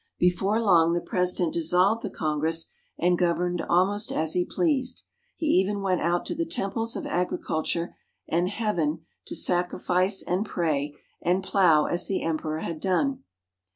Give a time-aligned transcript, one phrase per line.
[0.17, 2.65] Before long the President dissolved the Con gress
[2.97, 5.03] and governed almost as he pleased.
[5.35, 7.95] He even went out to the Temples of Agriculture
[8.27, 13.23] and Heaven to sacri fice and pray and plow as the Emperor had done.